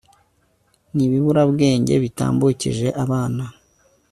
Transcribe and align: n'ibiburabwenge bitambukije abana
n'ibiburabwenge 0.95 1.93
bitambukije 2.03 2.87
abana 3.03 3.45